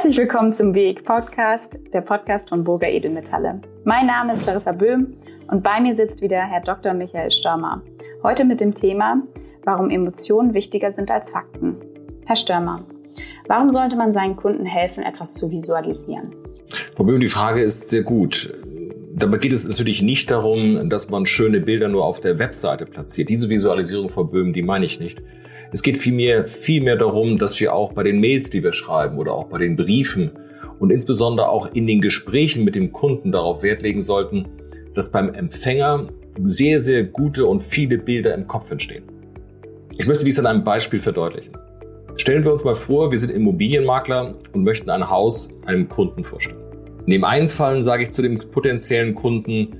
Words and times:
Herzlich 0.00 0.16
willkommen 0.16 0.50
zum 0.50 0.72
Weg 0.72 1.04
Podcast, 1.04 1.78
der 1.92 2.00
Podcast 2.00 2.48
von 2.48 2.64
Burger 2.64 2.88
Edelmetalle. 2.88 3.60
Mein 3.84 4.06
Name 4.06 4.32
ist 4.32 4.46
Larissa 4.46 4.72
Böhm 4.72 5.18
und 5.48 5.62
bei 5.62 5.78
mir 5.78 5.94
sitzt 5.94 6.22
wieder 6.22 6.38
Herr 6.38 6.62
Dr. 6.62 6.94
Michael 6.94 7.30
Störmer. 7.30 7.82
Heute 8.22 8.46
mit 8.46 8.62
dem 8.62 8.74
Thema, 8.74 9.22
warum 9.66 9.90
Emotionen 9.90 10.54
wichtiger 10.54 10.90
sind 10.94 11.10
als 11.10 11.30
Fakten. 11.30 11.76
Herr 12.24 12.36
Störmer, 12.36 12.82
warum 13.46 13.72
sollte 13.72 13.94
man 13.94 14.14
seinen 14.14 14.36
Kunden 14.36 14.64
helfen, 14.64 15.02
etwas 15.02 15.34
zu 15.34 15.50
visualisieren? 15.50 16.34
Frau 16.96 17.04
Böhm, 17.04 17.20
die 17.20 17.28
Frage 17.28 17.60
ist 17.60 17.90
sehr 17.90 18.02
gut. 18.02 18.54
Dabei 19.12 19.36
geht 19.36 19.52
es 19.52 19.68
natürlich 19.68 20.00
nicht 20.00 20.30
darum, 20.30 20.88
dass 20.88 21.10
man 21.10 21.26
schöne 21.26 21.60
Bilder 21.60 21.88
nur 21.88 22.06
auf 22.06 22.20
der 22.20 22.38
Webseite 22.38 22.86
platziert. 22.86 23.28
Diese 23.28 23.50
Visualisierung, 23.50 24.08
Frau 24.08 24.24
Böhm, 24.24 24.54
die 24.54 24.62
meine 24.62 24.86
ich 24.86 24.98
nicht. 24.98 25.20
Es 25.72 25.82
geht 25.82 25.98
vielmehr, 25.98 26.46
vielmehr 26.46 26.96
darum, 26.96 27.38
dass 27.38 27.60
wir 27.60 27.72
auch 27.72 27.92
bei 27.92 28.02
den 28.02 28.20
Mails, 28.20 28.50
die 28.50 28.62
wir 28.62 28.72
schreiben 28.72 29.18
oder 29.18 29.32
auch 29.32 29.46
bei 29.46 29.58
den 29.58 29.76
Briefen 29.76 30.32
und 30.80 30.90
insbesondere 30.90 31.48
auch 31.48 31.72
in 31.74 31.86
den 31.86 32.00
Gesprächen 32.00 32.64
mit 32.64 32.74
dem 32.74 32.92
Kunden 32.92 33.30
darauf 33.30 33.62
Wert 33.62 33.82
legen 33.82 34.02
sollten, 34.02 34.46
dass 34.94 35.12
beim 35.12 35.32
Empfänger 35.32 36.08
sehr, 36.42 36.80
sehr 36.80 37.04
gute 37.04 37.46
und 37.46 37.62
viele 37.62 37.98
Bilder 37.98 38.34
im 38.34 38.46
Kopf 38.48 38.70
entstehen. 38.70 39.04
Ich 39.96 40.06
möchte 40.06 40.24
dies 40.24 40.38
an 40.38 40.46
einem 40.46 40.64
Beispiel 40.64 40.98
verdeutlichen. 40.98 41.52
Stellen 42.16 42.44
wir 42.44 42.52
uns 42.52 42.64
mal 42.64 42.74
vor, 42.74 43.10
wir 43.10 43.18
sind 43.18 43.30
Immobilienmakler 43.30 44.34
und 44.52 44.64
möchten 44.64 44.90
ein 44.90 45.08
Haus 45.08 45.50
einem 45.66 45.88
Kunden 45.88 46.24
vorstellen. 46.24 46.60
In 47.06 47.12
dem 47.12 47.24
einen 47.24 47.48
Fall 47.48 47.80
sage 47.82 48.04
ich 48.04 48.10
zu 48.10 48.22
dem 48.22 48.38
potenziellen 48.38 49.14
Kunden, 49.14 49.76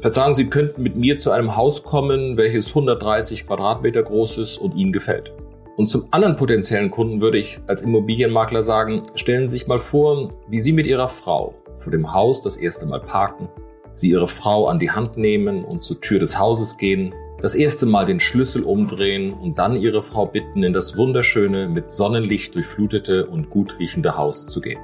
Verzeihung, 0.00 0.34
Sie 0.34 0.46
könnten 0.46 0.82
mit 0.82 0.96
mir 0.96 1.18
zu 1.18 1.30
einem 1.30 1.56
Haus 1.56 1.82
kommen, 1.82 2.36
welches 2.36 2.68
130 2.68 3.46
Quadratmeter 3.46 4.02
groß 4.02 4.38
ist 4.38 4.58
und 4.58 4.74
Ihnen 4.74 4.92
gefällt. 4.92 5.32
Und 5.76 5.88
zum 5.88 6.06
anderen 6.10 6.36
potenziellen 6.36 6.90
Kunden 6.90 7.20
würde 7.20 7.38
ich 7.38 7.58
als 7.66 7.82
Immobilienmakler 7.82 8.62
sagen, 8.62 9.06
stellen 9.14 9.46
Sie 9.46 9.58
sich 9.58 9.66
mal 9.66 9.80
vor, 9.80 10.32
wie 10.48 10.58
Sie 10.58 10.72
mit 10.72 10.86
Ihrer 10.86 11.08
Frau 11.08 11.54
vor 11.78 11.90
dem 11.90 12.12
Haus 12.12 12.42
das 12.42 12.56
erste 12.56 12.86
Mal 12.86 13.00
parken, 13.00 13.48
Sie 13.94 14.10
Ihre 14.10 14.28
Frau 14.28 14.68
an 14.68 14.78
die 14.78 14.90
Hand 14.90 15.16
nehmen 15.16 15.64
und 15.64 15.82
zur 15.82 16.00
Tür 16.00 16.18
des 16.18 16.38
Hauses 16.38 16.78
gehen, 16.78 17.14
das 17.42 17.54
erste 17.54 17.86
Mal 17.86 18.06
den 18.06 18.20
Schlüssel 18.20 18.62
umdrehen 18.62 19.34
und 19.34 19.58
dann 19.58 19.76
Ihre 19.76 20.02
Frau 20.02 20.26
bitten, 20.26 20.62
in 20.62 20.72
das 20.72 20.96
wunderschöne, 20.96 21.68
mit 21.68 21.90
Sonnenlicht 21.90 22.54
durchflutete 22.54 23.26
und 23.26 23.50
gut 23.50 23.78
riechende 23.78 24.16
Haus 24.16 24.46
zu 24.46 24.60
gehen. 24.60 24.80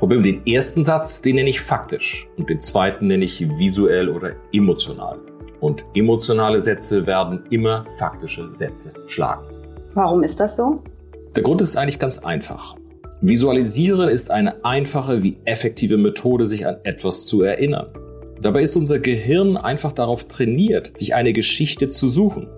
Problem, 0.00 0.22
den 0.22 0.46
ersten 0.46 0.82
Satz, 0.82 1.20
den 1.20 1.36
nenne 1.36 1.50
ich 1.50 1.60
faktisch 1.60 2.26
und 2.38 2.48
den 2.48 2.58
zweiten 2.58 3.08
nenne 3.08 3.22
ich 3.22 3.46
visuell 3.58 4.08
oder 4.08 4.32
emotional. 4.50 5.18
Und 5.60 5.84
emotionale 5.94 6.62
Sätze 6.62 7.06
werden 7.06 7.44
immer 7.50 7.84
faktische 7.98 8.48
Sätze 8.54 8.94
schlagen. 9.08 9.44
Warum 9.92 10.22
ist 10.22 10.40
das 10.40 10.56
so? 10.56 10.82
Der 11.36 11.42
Grund 11.42 11.60
ist 11.60 11.76
eigentlich 11.76 11.98
ganz 11.98 12.16
einfach. 12.16 12.76
Visualisieren 13.20 14.08
ist 14.08 14.30
eine 14.30 14.64
einfache 14.64 15.22
wie 15.22 15.36
effektive 15.44 15.98
Methode, 15.98 16.46
sich 16.46 16.66
an 16.66 16.76
etwas 16.84 17.26
zu 17.26 17.42
erinnern. 17.42 17.88
Dabei 18.40 18.62
ist 18.62 18.76
unser 18.76 19.00
Gehirn 19.00 19.58
einfach 19.58 19.92
darauf 19.92 20.26
trainiert, 20.28 20.96
sich 20.96 21.14
eine 21.14 21.34
Geschichte 21.34 21.90
zu 21.90 22.08
suchen. 22.08 22.48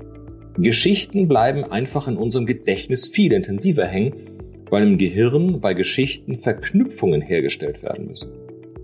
Geschichten 0.59 1.27
bleiben 1.27 1.65
einfach 1.65 2.07
in 2.07 2.17
unserem 2.17 2.47
Gedächtnis 2.47 3.09
viel 3.09 3.33
intensiver 3.33 3.87
hängen 3.87 4.32
weil 4.73 4.85
im 4.85 4.97
Gehirn 4.97 5.61
bei 5.61 5.75
Geschichten 5.75 6.39
Verknüpfungen 6.39 7.21
hergestellt 7.21 7.83
werden 7.83 8.07
müssen. 8.07 8.33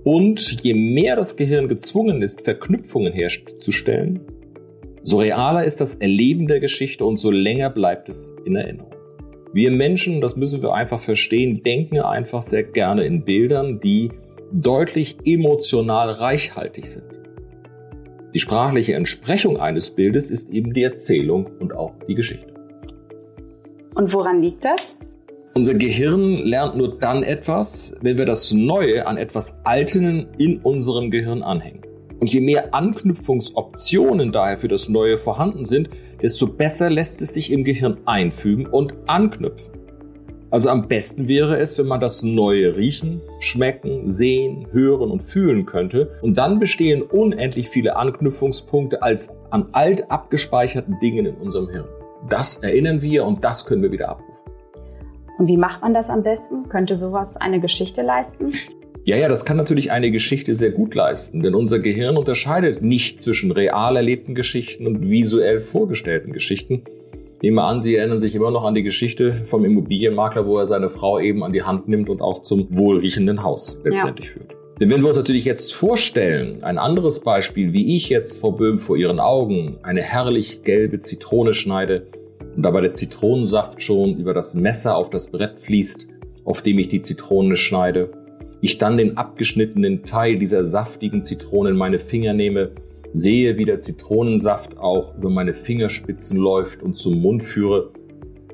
Und 0.05 0.63
je 0.63 0.75
mehr 0.75 1.17
das 1.17 1.35
Gehirn 1.35 1.67
gezwungen 1.67 2.21
ist, 2.21 2.45
Verknüpfungen 2.45 3.15
herzustellen, 3.15 4.21
so 5.03 5.21
realer 5.21 5.65
ist 5.65 5.81
das 5.81 5.95
Erleben 5.95 6.47
der 6.47 6.61
Geschichte 6.61 7.07
und 7.07 7.17
so 7.17 7.31
länger 7.31 7.71
bleibt 7.71 8.11
es 8.11 8.35
in 8.45 8.57
Erinnerung. 8.57 8.93
Wir 9.55 9.71
Menschen, 9.71 10.21
das 10.21 10.37
müssen 10.37 10.61
wir 10.61 10.75
einfach 10.75 11.01
verstehen, 11.01 11.63
denken 11.63 12.01
einfach 12.01 12.43
sehr 12.43 12.65
gerne 12.65 13.07
in 13.07 13.25
Bildern, 13.25 13.81
die 13.81 14.11
deutlich 14.53 15.17
emotional 15.25 16.11
reichhaltig 16.11 16.87
sind. 16.87 17.07
Die 18.35 18.41
sprachliche 18.41 18.93
Entsprechung 18.93 19.57
eines 19.57 19.91
Bildes 19.93 20.31
ist 20.31 20.51
eben 20.51 20.75
die 20.75 20.83
Erzählung 20.83 21.47
und 21.59 21.75
auch 21.75 21.95
die 22.07 22.15
Geschichte. 22.15 22.53
Und 23.95 24.13
woran 24.13 24.43
liegt 24.43 24.67
das? 24.67 24.95
Unser 25.59 25.75
Gehirn 25.75 26.37
lernt 26.45 26.77
nur 26.77 26.99
dann 26.99 27.25
etwas, 27.25 27.97
wenn 28.01 28.17
wir 28.17 28.27
das 28.27 28.53
Neue 28.53 29.05
an 29.09 29.17
etwas 29.17 29.59
Alten 29.65 30.29
in 30.39 30.61
unserem 30.61 31.11
Gehirn 31.11 31.43
anhängen. 31.43 31.83
Und 32.21 32.33
je 32.33 32.41
mehr 32.41 32.73
Anknüpfungsoptionen 32.73 34.31
daher 34.31 34.59
für 34.59 34.69
das 34.69 34.89
Neue 34.89 35.19
vorhanden 35.19 35.65
sind, 35.65 35.91
desto 36.23 36.47
besser 36.47 36.91
lässt 36.91 37.23
es 37.23 37.35
sich 37.35 37.51
im 37.51 37.65
Gehirn 37.65 37.97
einfügen 38.05 38.67
und 38.67 38.95
anknüpfen. 39.09 39.75
Also 40.51 40.71
am 40.71 40.87
besten 40.87 41.27
wäre 41.27 41.59
es, 41.59 41.77
wenn 41.77 41.87
man 41.87 41.99
das 41.99 42.23
Neue 42.23 42.77
riechen, 42.77 43.21
schmecken, 43.41 44.13
sehen, 44.13 44.69
hören 44.71 45.11
und 45.11 45.25
fühlen 45.25 45.67
könnte. 45.67 46.13
Und 46.23 46.39
dann 46.39 46.61
bestehen 46.61 47.03
unendlich 47.03 47.69
viele 47.69 47.97
Anknüpfungspunkte 47.97 49.03
als 49.03 49.31
an 49.51 49.71
alt 49.73 50.09
abgespeicherten 50.09 51.01
Dingen 51.01 51.27
in 51.27 51.35
unserem 51.35 51.69
Hirn. 51.69 51.89
Das 52.31 52.59
erinnern 52.59 53.03
wir 53.03 53.25
und 53.25 53.43
das 53.43 53.67
können 53.67 53.83
wir 53.83 53.91
wieder 53.91 54.11
abrufen. 54.11 54.28
Und 55.39 55.47
wie 55.47 55.57
macht 55.57 55.83
man 55.83 55.95
das 55.95 56.11
am 56.11 56.23
besten? 56.23 56.69
Könnte 56.69 56.99
sowas 56.99 57.37
eine 57.37 57.61
Geschichte 57.61 58.03
leisten? 58.03 58.55
Ja, 59.05 59.17
ja, 59.17 59.29
das 59.29 59.45
kann 59.45 59.57
natürlich 59.57 59.91
eine 59.91 60.11
Geschichte 60.11 60.55
sehr 60.55 60.73
gut 60.73 60.95
leisten, 60.95 61.43
denn 61.43 61.55
unser 61.55 61.79
Gehirn 61.79 62.17
unterscheidet 62.17 62.83
nicht 62.83 63.21
zwischen 63.21 63.53
real 63.53 63.97
erlebten 63.97 64.35
Geschichten 64.35 64.87
und 64.87 65.09
visuell 65.09 65.61
vorgestellten 65.61 66.33
Geschichten. 66.33 66.83
Nehmen 67.41 67.57
wir 67.57 67.65
an, 67.65 67.81
Sie 67.81 67.95
erinnern 67.95 68.19
sich 68.19 68.35
immer 68.35 68.51
noch 68.51 68.65
an 68.65 68.75
die 68.75 68.83
Geschichte 68.83 69.45
vom 69.47 69.65
Immobilienmakler, 69.65 70.45
wo 70.45 70.59
er 70.59 70.67
seine 70.67 70.91
Frau 70.91 71.21
eben 71.21 71.45
an 71.45 71.53
die 71.53 71.63
Hand 71.63 71.87
nimmt 71.89 72.11
und 72.11 72.21
auch 72.21 72.43
zum 72.43 72.67
wohlriechenden 72.71 73.45
Haus 73.45 73.81
letztendlich 73.85 74.27
ja. 74.27 74.33
führt. 74.33 74.57
Denn 74.81 74.91
wenn 74.91 75.01
wir 75.01 75.09
uns 75.09 75.17
natürlich 75.17 75.45
jetzt 75.45 75.75
vorstellen, 75.75 76.63
ein 76.63 76.79
anderes 76.79 77.21
Beispiel, 77.21 77.73
wie 77.73 77.97
ich 77.97 78.09
jetzt, 78.09 78.41
Frau 78.41 78.53
Böhm, 78.53 78.79
vor 78.79 78.97
Ihren 78.97 79.21
Augen 79.21 79.79
eine 79.83 80.03
herrlich 80.03 80.63
gelbe 80.65 80.99
Zitrone 80.99 81.55
schneide, 81.55 82.07
und 82.59 82.65
dabei 82.65 82.81
der 82.81 82.93
Zitronensaft 82.93 83.81
schon 83.81 84.17
über 84.17 84.35
das 84.35 84.57
Messer 84.57 84.97
auf 84.97 85.11
das 85.11 85.31
Brett 85.31 85.61
fließt, 85.61 86.09
auf 86.45 86.61
dem 86.61 86.81
ich 86.81 86.89
die 86.89 87.01
Zitrone 87.01 87.55
schneide, 87.55 88.11
ich 88.61 88.79
dann 88.79 88.97
den 88.97 89.17
abgeschnittenen 89.17 90.03
Teil 90.03 90.41
dieser 90.41 90.65
saftigen 90.65 91.23
Zitrone 91.23 91.71
in 91.71 91.77
meine 91.77 92.01
Finger 92.01 92.33
nehme, 92.33 92.73
sehe, 93.13 93.57
wie 93.59 93.65
der 93.65 93.79
Zitronensaft 93.79 94.77
auch 94.77 95.17
über 95.17 95.31
meine 95.31 95.55
Fingerspitzen 95.55 96.37
läuft 96.37 96.83
und 96.83 96.97
zum 96.97 97.23
Mund 97.23 97.45
führe, 97.45 97.91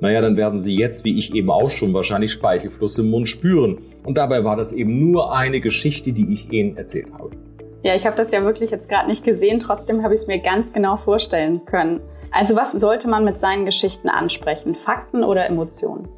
naja, 0.03 0.21
dann 0.21 0.37
werden 0.37 0.59
Sie 0.59 0.77
jetzt, 0.77 1.07
wie 1.07 1.19
ich 1.19 1.35
eben 1.35 1.51
auch 1.51 1.71
schon, 1.71 1.95
wahrscheinlich 1.95 2.33
Speichelfluss 2.33 2.99
im 2.99 3.09
Mund 3.09 3.27
spüren. 3.27 3.79
Und 4.05 4.19
dabei 4.19 4.45
war 4.45 4.57
das 4.57 4.75
eben 4.75 5.11
nur 5.11 5.35
eine 5.35 5.61
Geschichte, 5.61 6.13
die 6.13 6.31
ich 6.31 6.53
Ihnen 6.53 6.77
erzählt 6.77 7.07
habe. 7.15 7.31
Ja, 7.83 7.95
ich 7.95 8.05
habe 8.05 8.17
das 8.17 8.31
ja 8.33 8.45
wirklich 8.45 8.71
jetzt 8.71 8.91
gerade 8.91 9.09
nicht 9.09 9.25
gesehen, 9.25 9.61
trotzdem 9.61 10.03
habe 10.03 10.15
ich 10.15 10.21
es 10.21 10.27
mir 10.27 10.41
ganz 10.41 10.71
genau 10.75 10.99
vorstellen 10.99 11.65
können. 11.65 12.01
Also 12.37 12.57
was 12.57 12.73
sollte 12.73 13.09
man 13.09 13.25
mit 13.25 13.39
seinen 13.39 13.65
Geschichten 13.65 14.09
ansprechen? 14.09 14.75
Fakten 14.85 15.23
oder 15.23 15.47
Emotionen? 15.47 16.09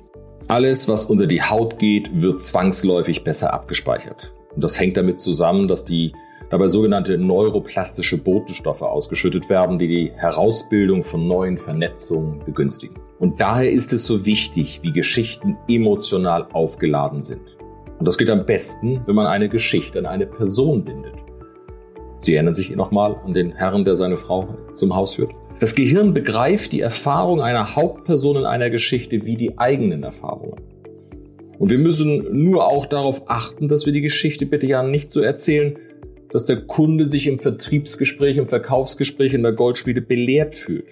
Alles, 0.48 0.88
was 0.88 1.04
unter 1.04 1.26
die 1.26 1.42
Haut 1.42 1.78
geht, 1.78 2.22
wird 2.22 2.40
zwangsläufig 2.40 3.22
besser 3.22 3.52
abgespeichert. 3.52 4.32
Und 4.54 4.64
das 4.64 4.80
hängt 4.80 4.96
damit 4.96 5.20
zusammen, 5.20 5.68
dass 5.68 5.84
die 5.84 6.14
dabei 6.48 6.68
sogenannte 6.68 7.18
neuroplastische 7.18 8.16
Botenstoffe 8.16 8.80
ausgeschüttet 8.80 9.50
werden, 9.50 9.78
die 9.78 9.88
die 9.88 10.12
Herausbildung 10.16 11.02
von 11.02 11.28
neuen 11.28 11.58
Vernetzungen 11.58 12.42
begünstigen. 12.46 12.96
Und 13.18 13.38
daher 13.38 13.70
ist 13.70 13.92
es 13.92 14.06
so 14.06 14.24
wichtig, 14.24 14.80
wie 14.82 14.92
Geschichten 14.92 15.58
emotional 15.68 16.46
aufgeladen 16.54 17.20
sind. 17.20 17.42
Und 17.98 18.08
das 18.08 18.16
geht 18.16 18.30
am 18.30 18.46
besten, 18.46 19.02
wenn 19.04 19.16
man 19.16 19.26
eine 19.26 19.50
Geschichte 19.50 19.98
an 19.98 20.06
eine 20.06 20.26
Person 20.26 20.82
bindet. 20.82 21.16
Sie 22.20 22.34
erinnern 22.34 22.54
sich 22.54 22.74
nochmal 22.74 23.20
an 23.26 23.34
den 23.34 23.52
Herrn, 23.52 23.84
der 23.84 23.96
seine 23.96 24.16
Frau 24.16 24.48
zum 24.72 24.96
Haus 24.96 25.16
führt? 25.16 25.34
Das 25.58 25.74
Gehirn 25.74 26.12
begreift 26.12 26.72
die 26.72 26.80
Erfahrung 26.80 27.40
einer 27.40 27.76
Hauptperson 27.76 28.36
in 28.36 28.44
einer 28.44 28.68
Geschichte 28.68 29.24
wie 29.24 29.36
die 29.36 29.56
eigenen 29.58 30.02
Erfahrungen. 30.02 30.60
Und 31.58 31.70
wir 31.70 31.78
müssen 31.78 32.44
nur 32.44 32.66
auch 32.66 32.84
darauf 32.84 33.30
achten, 33.30 33.66
dass 33.66 33.86
wir 33.86 33.94
die 33.94 34.02
Geschichte 34.02 34.44
bitte 34.44 34.66
ja 34.66 34.82
nicht 34.82 35.10
so 35.10 35.22
erzählen, 35.22 35.78
dass 36.30 36.44
der 36.44 36.60
Kunde 36.60 37.06
sich 37.06 37.26
im 37.26 37.38
Vertriebsgespräch, 37.38 38.36
im 38.36 38.48
Verkaufsgespräch 38.48 39.32
in 39.32 39.42
der 39.42 39.52
Goldschmiede 39.52 40.02
belehrt 40.02 40.54
fühlt. 40.54 40.88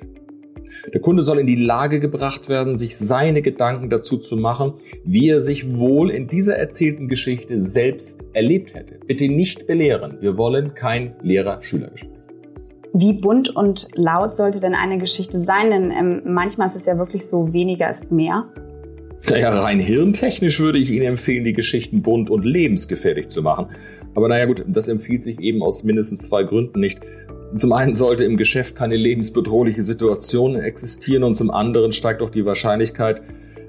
Der 0.94 1.00
Kunde 1.02 1.22
soll 1.22 1.38
in 1.40 1.46
die 1.46 1.56
Lage 1.56 2.00
gebracht 2.00 2.48
werden, 2.48 2.78
sich 2.78 2.96
seine 2.96 3.42
Gedanken 3.42 3.90
dazu 3.90 4.16
zu 4.16 4.34
machen, 4.34 4.74
wie 5.04 5.28
er 5.28 5.42
sich 5.42 5.76
wohl 5.76 6.10
in 6.10 6.26
dieser 6.26 6.56
erzählten 6.56 7.08
Geschichte 7.08 7.62
selbst 7.62 8.24
erlebt 8.32 8.74
hätte. 8.74 8.98
Bitte 9.06 9.28
nicht 9.28 9.66
belehren. 9.66 10.16
Wir 10.20 10.38
wollen 10.38 10.74
kein 10.74 11.16
Lehrer-Schüler-Gespräch. 11.22 12.23
Wie 12.96 13.12
bunt 13.12 13.54
und 13.56 13.88
laut 13.96 14.36
sollte 14.36 14.60
denn 14.60 14.76
eine 14.76 14.98
Geschichte 14.98 15.42
sein? 15.42 15.70
Denn 15.72 15.90
ähm, 15.90 16.22
manchmal 16.32 16.68
ist 16.68 16.76
es 16.76 16.86
ja 16.86 16.96
wirklich 16.96 17.26
so, 17.26 17.52
weniger 17.52 17.90
ist 17.90 18.12
mehr. 18.12 18.44
Naja, 19.28 19.50
rein 19.50 19.80
hirntechnisch 19.80 20.60
würde 20.60 20.78
ich 20.78 20.90
Ihnen 20.90 21.04
empfehlen, 21.04 21.42
die 21.42 21.54
Geschichten 21.54 22.02
bunt 22.02 22.30
und 22.30 22.44
lebensgefährlich 22.44 23.26
zu 23.26 23.42
machen. 23.42 23.66
Aber 24.14 24.28
naja 24.28 24.44
gut, 24.44 24.64
das 24.68 24.86
empfiehlt 24.86 25.24
sich 25.24 25.40
eben 25.40 25.60
aus 25.60 25.82
mindestens 25.82 26.20
zwei 26.20 26.44
Gründen 26.44 26.78
nicht. 26.78 27.00
Zum 27.56 27.72
einen 27.72 27.94
sollte 27.94 28.24
im 28.24 28.36
Geschäft 28.36 28.76
keine 28.76 28.96
lebensbedrohliche 28.96 29.82
Situation 29.82 30.54
existieren 30.54 31.24
und 31.24 31.34
zum 31.34 31.50
anderen 31.50 31.90
steigt 31.90 32.22
auch 32.22 32.30
die 32.30 32.44
Wahrscheinlichkeit, 32.44 33.22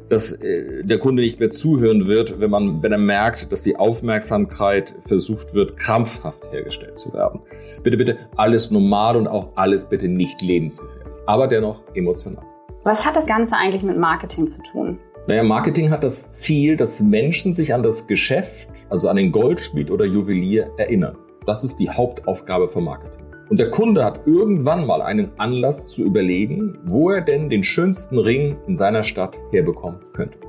dass 0.09 0.31
äh, 0.33 0.83
der 0.83 0.99
Kunde 0.99 1.23
nicht 1.23 1.39
mehr 1.39 1.49
zuhören 1.49 2.07
wird, 2.07 2.39
wenn 2.39 2.49
man, 2.49 2.83
wenn 2.83 2.91
er 2.91 2.97
merkt, 2.97 3.51
dass 3.51 3.63
die 3.63 3.75
Aufmerksamkeit 3.75 4.95
versucht 5.07 5.53
wird, 5.53 5.77
krampfhaft 5.77 6.51
hergestellt 6.51 6.97
zu 6.97 7.13
werden. 7.13 7.41
Bitte, 7.83 7.97
bitte 7.97 8.17
alles 8.35 8.71
normal 8.71 9.15
und 9.15 9.27
auch 9.27 9.49
alles 9.55 9.85
bitte 9.85 10.07
nicht 10.07 10.41
lebensgefährlich, 10.41 11.13
aber 11.25 11.47
dennoch 11.47 11.83
emotional. 11.95 12.45
Was 12.83 13.05
hat 13.05 13.15
das 13.15 13.25
Ganze 13.25 13.55
eigentlich 13.55 13.83
mit 13.83 13.97
Marketing 13.97 14.47
zu 14.47 14.61
tun? 14.71 14.99
Naja, 15.27 15.41
Marketing 15.41 15.89
hat 15.89 16.03
das 16.03 16.31
Ziel, 16.31 16.77
dass 16.77 16.99
Menschen 16.99 17.51
sich 17.51 17.73
an 17.73 17.81
das 17.81 18.05
Geschäft, 18.05 18.67
also 18.89 19.09
an 19.09 19.15
den 19.15 19.31
Goldschmied 19.31 19.89
oder 19.89 20.05
Juwelier 20.05 20.69
erinnern. 20.77 21.17
Das 21.47 21.63
ist 21.63 21.77
die 21.77 21.89
Hauptaufgabe 21.89 22.69
von 22.69 22.83
Marketing. 22.83 23.24
Und 23.49 23.59
der 23.59 23.69
Kunde 23.69 24.03
hat 24.03 24.25
irgendwann 24.25 24.85
mal 24.85 25.01
einen 25.01 25.29
Anlass 25.37 25.87
zu 25.89 26.03
überlegen, 26.03 26.79
wo 26.85 27.11
er 27.11 27.21
denn 27.21 27.49
den 27.49 27.63
schönsten 27.63 28.17
Ring 28.17 28.57
in 28.67 28.75
seiner 28.75 29.03
Stadt 29.03 29.37
herbekommen 29.51 29.99
könnte. 30.13 30.39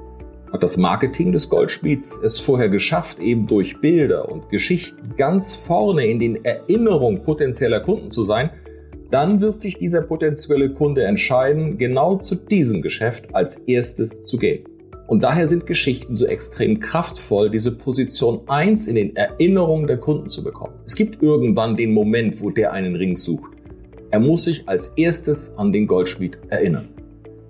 Hat 0.52 0.62
das 0.62 0.76
Marketing 0.78 1.32
des 1.32 1.50
Goldschmieds 1.50 2.20
es 2.22 2.40
vorher 2.40 2.68
geschafft, 2.68 3.18
eben 3.18 3.46
durch 3.46 3.80
Bilder 3.80 4.30
und 4.30 4.48
Geschichten 4.48 5.14
ganz 5.16 5.54
vorne 5.56 6.06
in 6.06 6.18
den 6.18 6.44
Erinnerungen 6.44 7.22
potenzieller 7.22 7.80
Kunden 7.80 8.10
zu 8.10 8.22
sein, 8.22 8.50
dann 9.10 9.40
wird 9.40 9.60
sich 9.60 9.76
dieser 9.76 10.00
potenzielle 10.00 10.70
Kunde 10.70 11.04
entscheiden, 11.04 11.78
genau 11.78 12.16
zu 12.16 12.34
diesem 12.34 12.80
Geschäft 12.80 13.34
als 13.34 13.58
erstes 13.58 14.22
zu 14.24 14.38
gehen. 14.38 14.64
Und 15.06 15.22
daher 15.22 15.46
sind 15.46 15.66
Geschichten 15.66 16.16
so 16.16 16.26
extrem 16.26 16.80
kraftvoll, 16.80 17.48
diese 17.50 17.76
Position 17.76 18.40
1 18.48 18.88
in 18.88 18.96
den 18.96 19.14
Erinnerungen 19.14 19.86
der 19.86 19.98
Kunden 19.98 20.30
zu 20.30 20.42
bekommen. 20.42 20.74
Es 20.84 20.96
gibt 20.96 21.22
irgendwann 21.22 21.76
den 21.76 21.92
Moment, 21.94 22.40
wo 22.40 22.50
der 22.50 22.72
einen 22.72 22.96
Ring 22.96 23.16
sucht. 23.16 23.52
Er 24.10 24.18
muss 24.18 24.44
sich 24.44 24.68
als 24.68 24.88
erstes 24.96 25.56
an 25.56 25.72
den 25.72 25.86
Goldschmied 25.86 26.38
erinnern. 26.48 26.88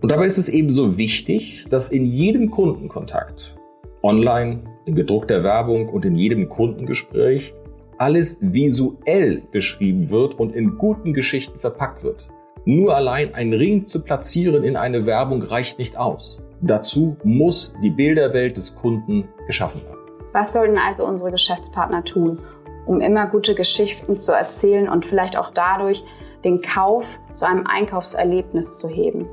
Und 0.02 0.10
dabei 0.10 0.26
ist 0.26 0.38
es 0.38 0.50
ebenso 0.50 0.98
wichtig, 0.98 1.64
dass 1.70 1.90
in 1.90 2.04
jedem 2.04 2.50
Kundenkontakt, 2.50 3.56
online, 4.02 4.60
in 4.84 4.94
gedruckter 4.94 5.42
Werbung 5.42 5.88
und 5.88 6.04
in 6.04 6.16
jedem 6.16 6.48
Kundengespräch 6.48 7.54
alles 7.98 8.38
visuell 8.42 9.42
beschrieben 9.50 10.10
wird 10.10 10.38
und 10.38 10.54
in 10.54 10.76
guten 10.76 11.14
Geschichten 11.14 11.58
verpackt 11.58 12.04
wird. 12.04 12.28
Nur 12.66 12.94
allein 12.94 13.34
ein 13.34 13.52
Ring 13.52 13.86
zu 13.86 14.02
platzieren 14.02 14.64
in 14.64 14.76
eine 14.76 15.06
Werbung 15.06 15.42
reicht 15.42 15.78
nicht 15.78 15.96
aus. 15.96 16.40
Dazu 16.66 17.16
muss 17.22 17.74
die 17.82 17.90
Bilderwelt 17.90 18.56
des 18.56 18.74
Kunden 18.74 19.28
geschaffen 19.46 19.82
werden. 19.84 19.98
Was 20.32 20.52
sollten 20.52 20.78
also 20.78 21.06
unsere 21.06 21.30
Geschäftspartner 21.30 22.04
tun, 22.04 22.38
um 22.86 23.00
immer 23.00 23.26
gute 23.28 23.54
Geschichten 23.54 24.18
zu 24.18 24.32
erzählen 24.32 24.88
und 24.88 25.06
vielleicht 25.06 25.36
auch 25.36 25.50
dadurch 25.52 26.02
den 26.44 26.60
Kauf 26.60 27.06
zu 27.34 27.46
einem 27.46 27.66
Einkaufserlebnis 27.66 28.78
zu 28.78 28.88
heben? 28.88 29.26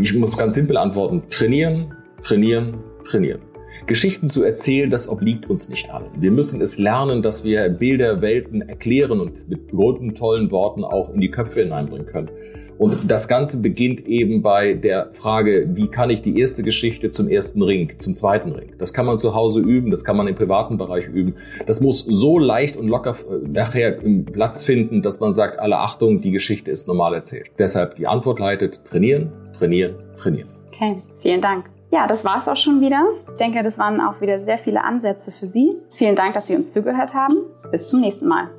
Ich 0.00 0.14
muss 0.14 0.36
ganz 0.36 0.54
simpel 0.54 0.76
antworten. 0.76 1.22
Trainieren, 1.30 1.94
trainieren, 2.22 2.82
trainieren. 3.04 3.40
Geschichten 3.86 4.28
zu 4.28 4.42
erzählen, 4.42 4.90
das 4.90 5.08
obliegt 5.08 5.48
uns 5.50 5.68
nicht 5.68 5.90
allen. 5.90 6.10
Wir 6.18 6.30
müssen 6.30 6.60
es 6.60 6.78
lernen, 6.78 7.22
dass 7.22 7.44
wir 7.44 7.68
Bilder, 7.68 8.20
Welten 8.20 8.62
erklären 8.62 9.20
und 9.20 9.48
mit 9.48 9.70
guten, 9.70 10.14
tollen 10.14 10.50
Worten 10.50 10.84
auch 10.84 11.12
in 11.12 11.20
die 11.20 11.30
Köpfe 11.30 11.62
hineinbringen 11.62 12.06
können. 12.06 12.30
Und 12.78 13.10
das 13.10 13.28
Ganze 13.28 13.60
beginnt 13.60 14.06
eben 14.06 14.42
bei 14.42 14.74
der 14.74 15.10
Frage, 15.14 15.68
wie 15.74 15.86
kann 15.86 16.10
ich 16.10 16.22
die 16.22 16.38
erste 16.38 16.62
Geschichte 16.62 17.10
zum 17.10 17.28
ersten 17.28 17.62
Ring, 17.62 17.92
zum 17.98 18.14
zweiten 18.14 18.50
Ring? 18.50 18.72
Das 18.78 18.92
kann 18.92 19.06
man 19.06 19.18
zu 19.18 19.34
Hause 19.34 19.60
üben, 19.60 19.90
das 19.90 20.04
kann 20.04 20.16
man 20.16 20.26
im 20.26 20.34
privaten 20.34 20.76
Bereich 20.76 21.06
üben. 21.06 21.34
Das 21.66 21.80
muss 21.80 22.00
so 22.00 22.38
leicht 22.38 22.76
und 22.76 22.88
locker 22.88 23.12
äh, 23.12 23.46
nachher 23.48 23.92
Platz 24.32 24.64
finden, 24.64 25.02
dass 25.02 25.20
man 25.20 25.32
sagt, 25.32 25.60
alle 25.60 25.78
Achtung, 25.78 26.20
die 26.20 26.32
Geschichte 26.32 26.70
ist 26.70 26.88
normal 26.88 27.14
erzählt. 27.14 27.46
Deshalb 27.58 27.96
die 27.96 28.06
Antwort 28.06 28.40
leitet, 28.40 28.80
trainieren, 28.84 29.32
trainieren, 29.56 29.94
trainieren. 30.16 30.48
Okay, 30.72 30.96
vielen 31.22 31.40
Dank. 31.40 31.73
Ja, 31.94 32.08
das 32.08 32.24
war's 32.24 32.48
auch 32.48 32.56
schon 32.56 32.80
wieder. 32.80 33.04
Ich 33.30 33.36
denke, 33.36 33.62
das 33.62 33.78
waren 33.78 34.00
auch 34.00 34.20
wieder 34.20 34.40
sehr 34.40 34.58
viele 34.58 34.82
Ansätze 34.82 35.30
für 35.30 35.46
Sie. 35.46 35.76
Vielen 35.90 36.16
Dank, 36.16 36.34
dass 36.34 36.48
Sie 36.48 36.56
uns 36.56 36.72
zugehört 36.72 37.14
haben. 37.14 37.36
Bis 37.70 37.86
zum 37.86 38.00
nächsten 38.00 38.26
Mal. 38.26 38.50